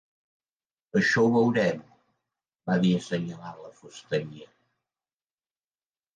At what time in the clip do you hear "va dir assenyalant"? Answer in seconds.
2.71-3.61